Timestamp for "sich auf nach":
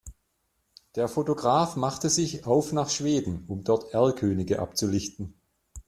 2.09-2.89